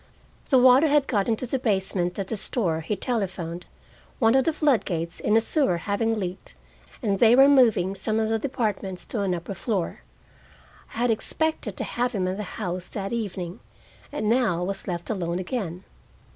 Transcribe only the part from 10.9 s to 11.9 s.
I had expected to